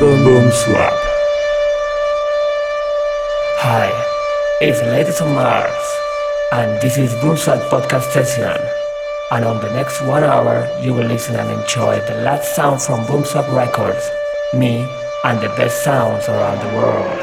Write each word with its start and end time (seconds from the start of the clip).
Boom 0.00 0.24
Boom 0.24 0.50
Swap. 0.50 0.94
Hi, 3.60 3.92
it's 4.62 4.80
Lady 4.80 5.10
on 5.20 5.34
Mars, 5.34 5.84
and 6.52 6.80
this 6.80 6.96
is 6.96 7.12
Boom 7.20 7.36
Swap 7.36 7.60
Podcast 7.68 8.10
Session. 8.10 8.56
And 9.30 9.44
on 9.44 9.60
the 9.60 9.70
next 9.74 10.00
one 10.00 10.24
hour, 10.24 10.66
you 10.80 10.94
will 10.94 11.04
listen 11.04 11.36
and 11.36 11.50
enjoy 11.50 12.00
the 12.08 12.14
last 12.22 12.56
sound 12.56 12.80
from 12.80 13.06
Boom 13.08 13.26
Swap 13.26 13.46
Records, 13.52 14.08
me, 14.54 14.88
and 15.24 15.38
the 15.38 15.48
best 15.48 15.84
sounds 15.84 16.26
around 16.30 16.60
the 16.64 16.72
world. 16.78 17.20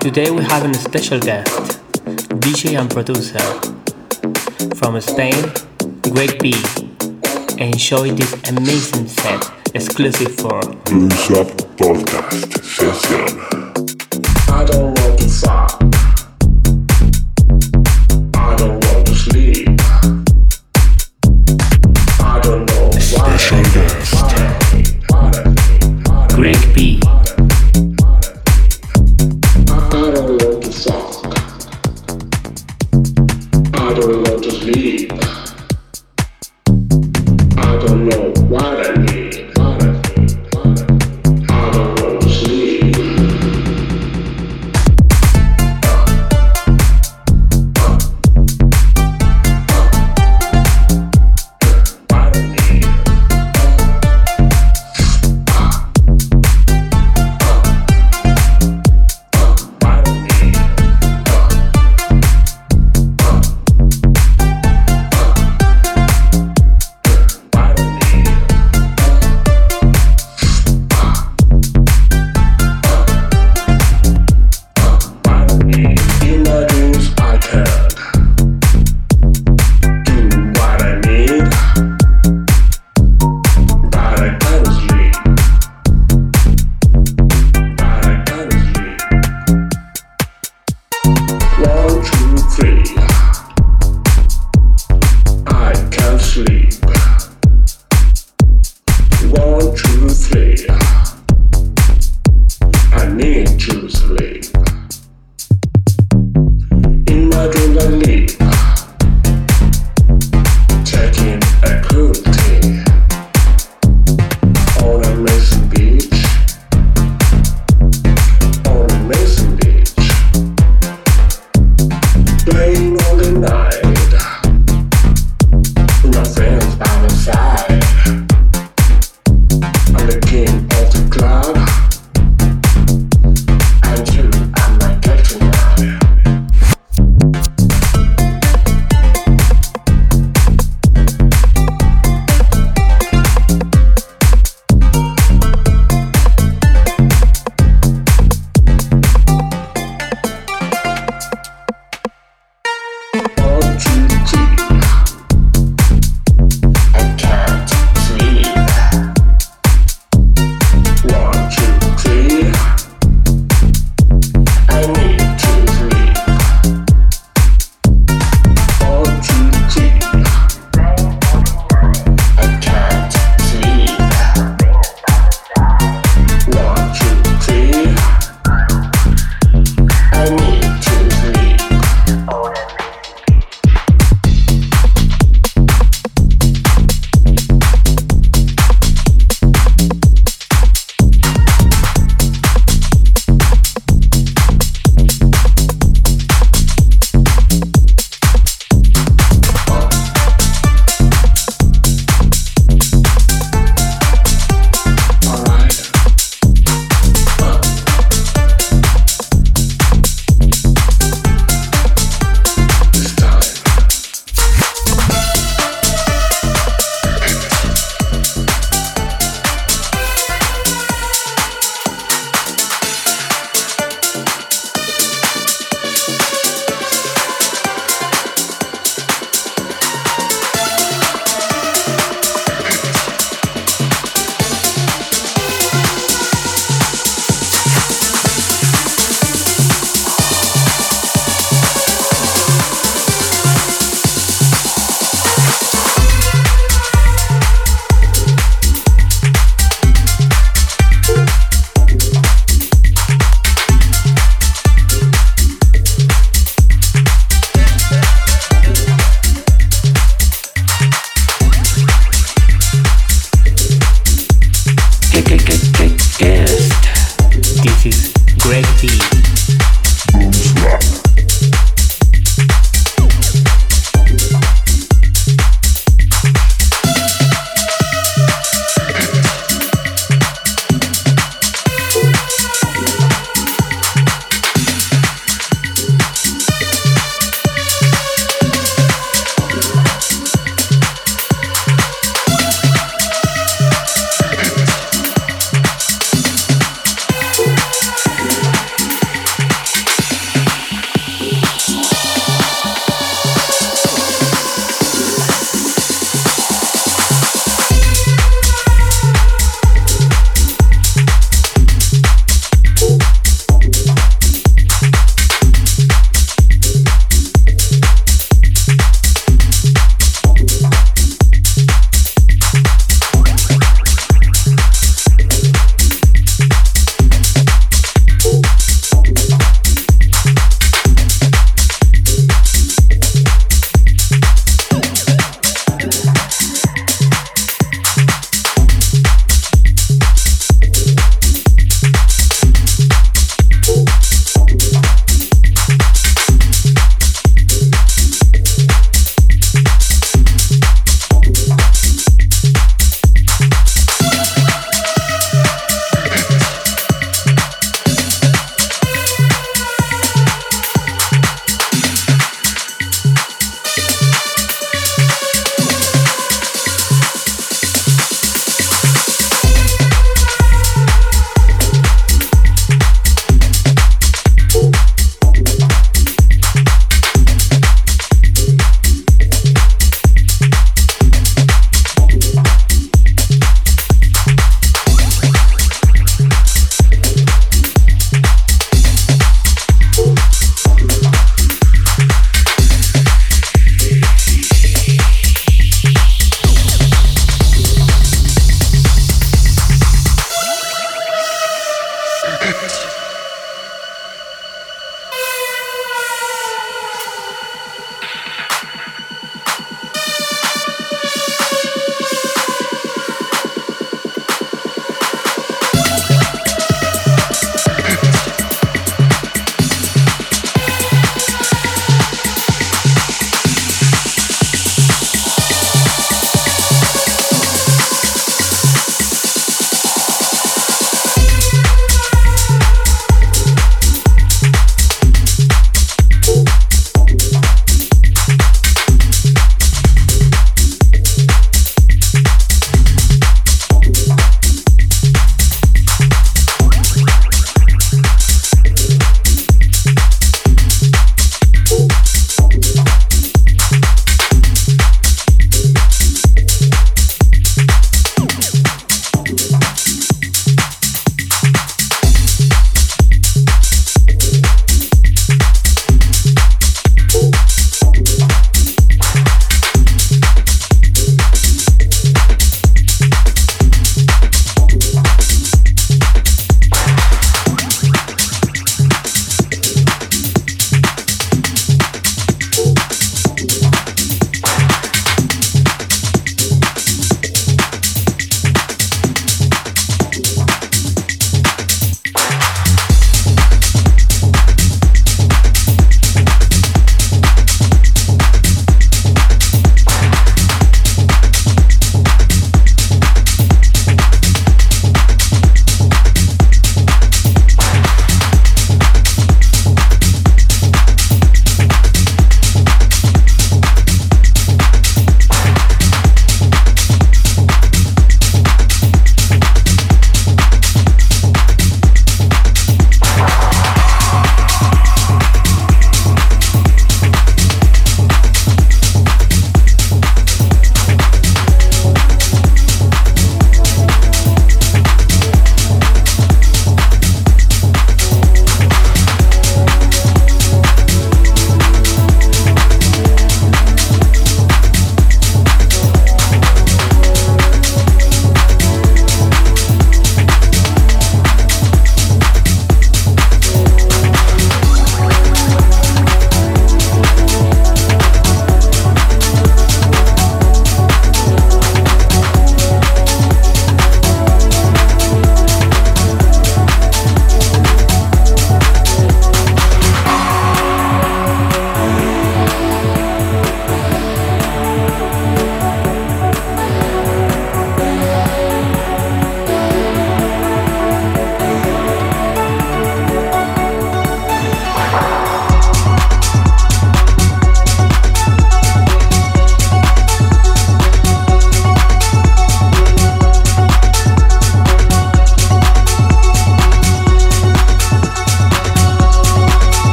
Today 0.00 0.30
we 0.30 0.44
have 0.44 0.64
a 0.64 0.72
special 0.74 1.18
guest, 1.18 1.82
DJ 2.38 2.78
and 2.78 2.88
producer 2.88 3.42
from 4.76 5.00
Spain, 5.00 5.34
Greg 6.02 6.38
B 6.38 6.54
enjoy 7.58 8.10
this 8.12 8.34
amazing 8.50 9.06
set 9.08 9.50
exclusive 9.74 10.34
for 10.36 10.60
Boom 10.84 11.10
Swap 11.10 11.46
Podcast 11.76 12.62
Session. 12.62 13.36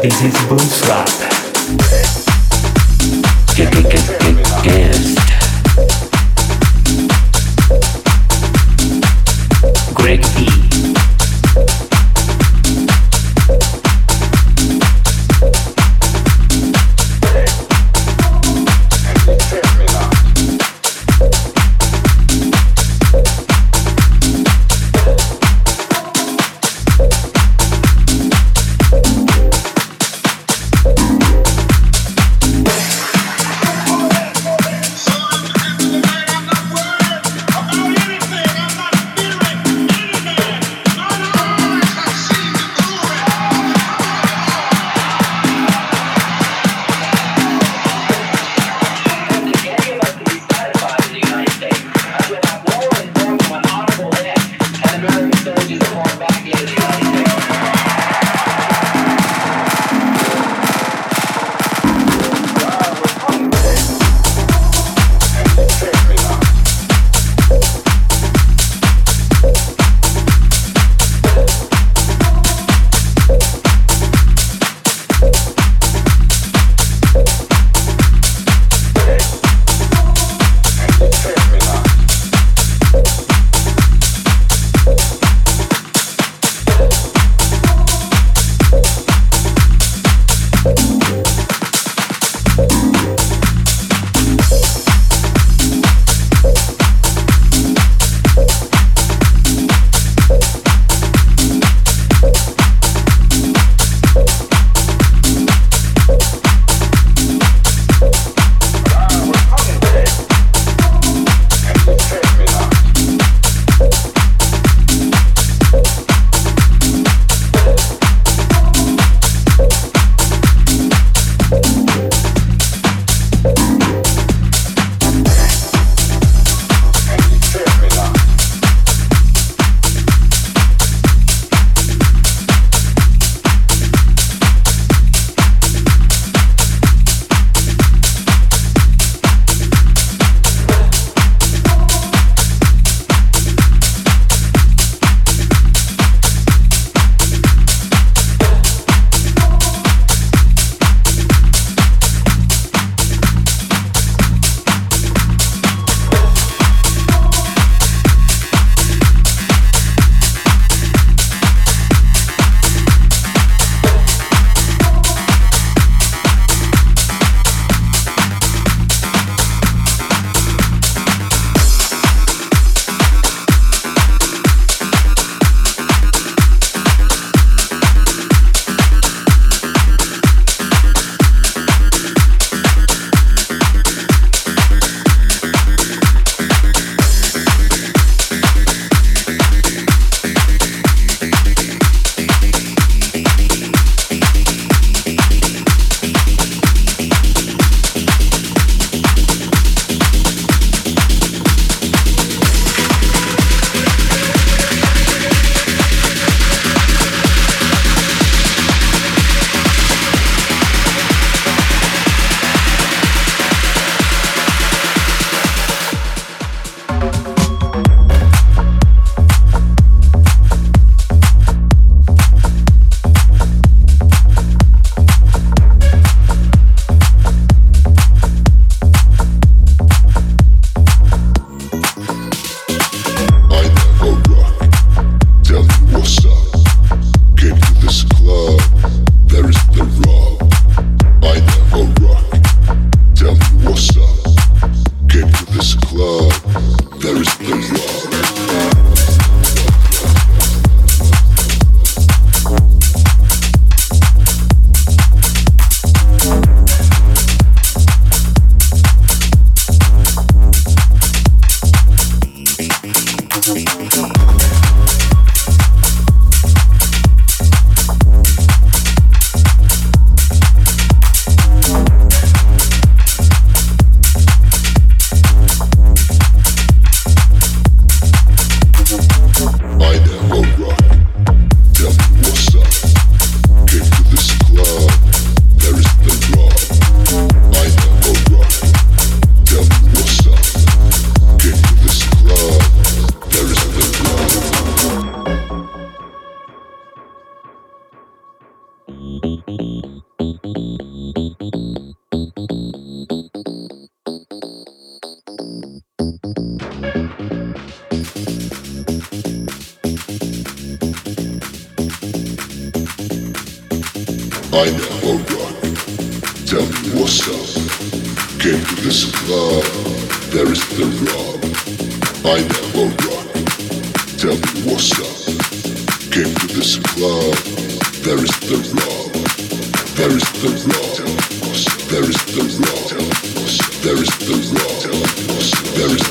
This 0.00 0.22
is 0.22 0.48
Boom 0.48 0.58
Swap. 0.60 1.08
Guest. 1.78 2.17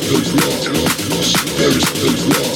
There 0.08 0.22
is 0.22 0.34
no 0.36 0.48
loss. 0.48 1.34
There 1.58 1.68
is 1.68 2.28
no 2.28 2.40
loss. 2.40 2.47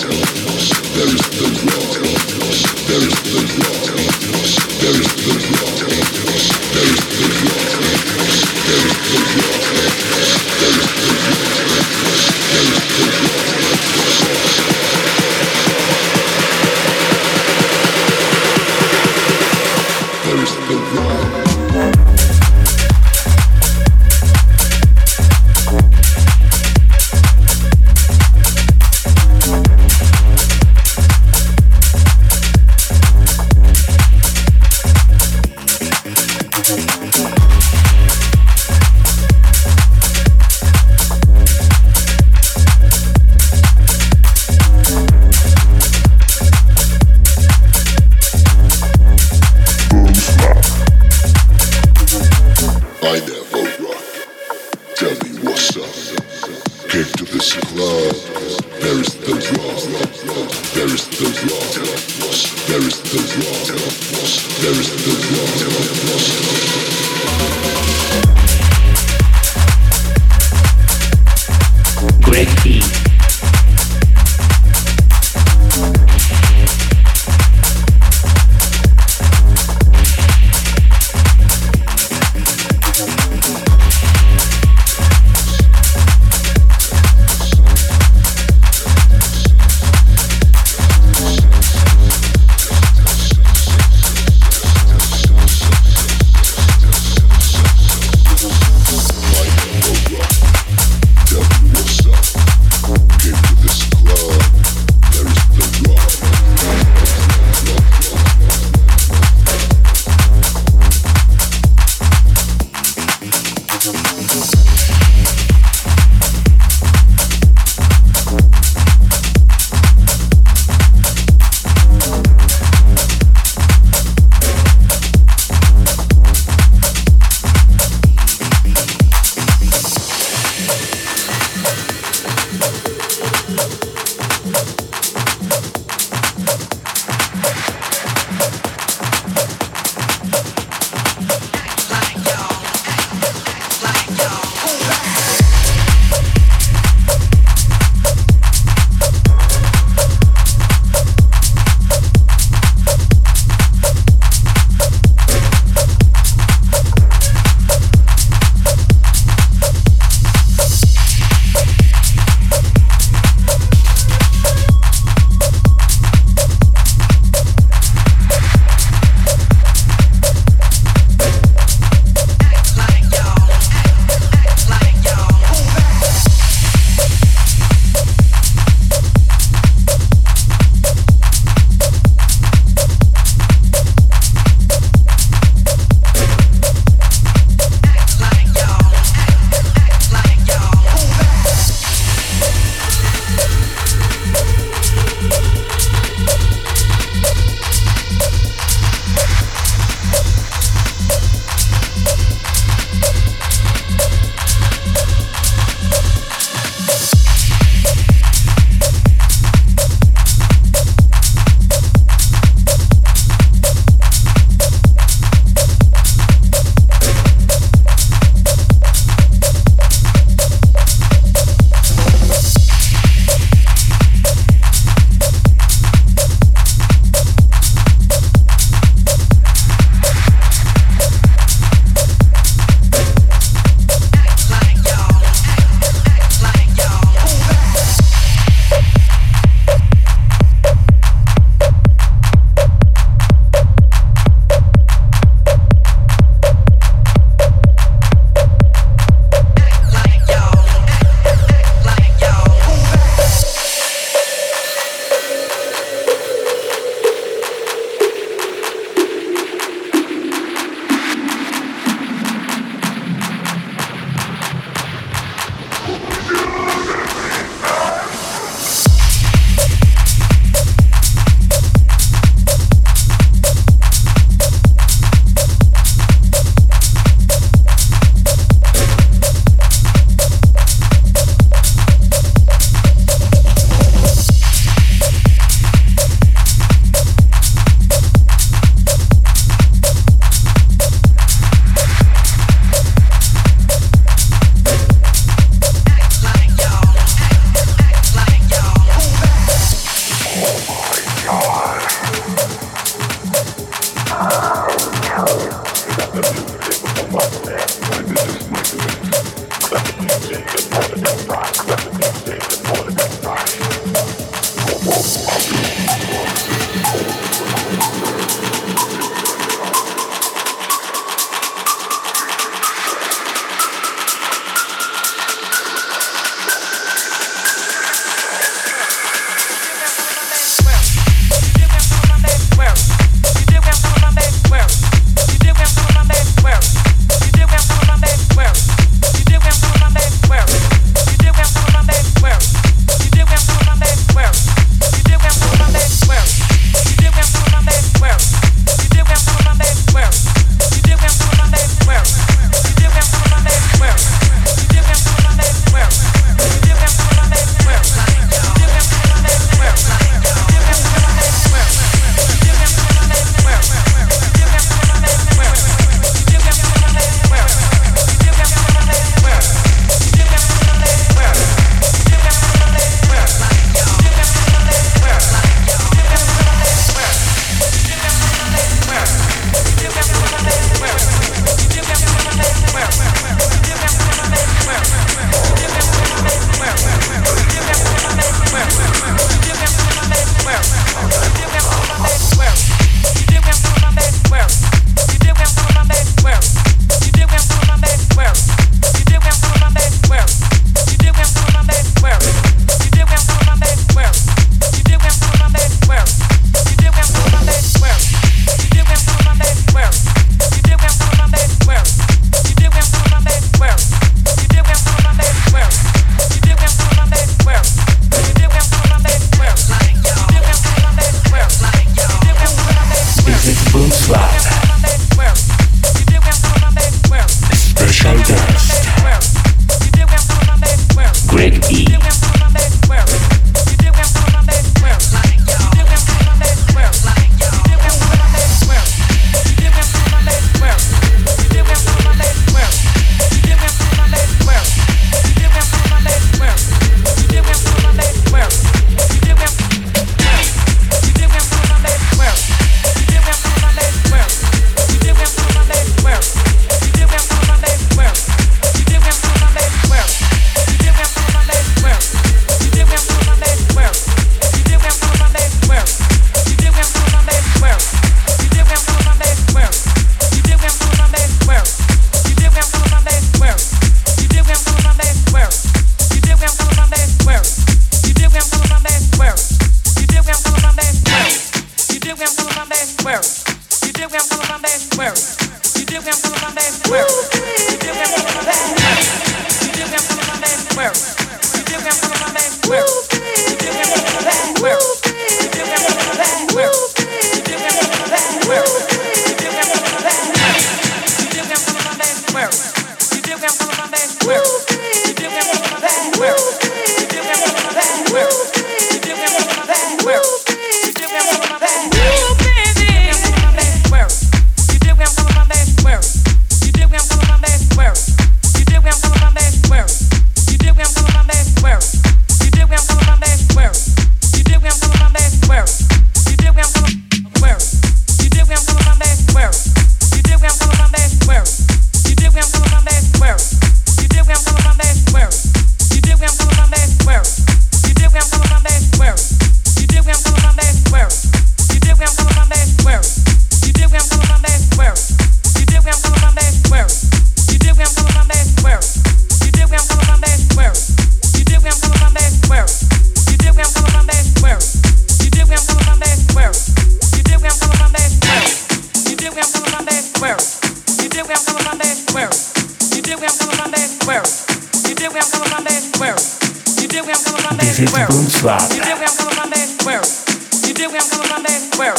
You 570.65 570.73
did 570.73 570.91
we 570.91 570.97
on 570.97 571.09
coming 571.09 571.29
Monday? 571.29 571.59
Where? 571.77 571.95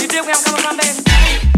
You 0.00 0.08
did 0.08 0.24
we 0.24 0.32
on 0.32 0.42
coming 0.44 0.62
Monday? 0.64 1.51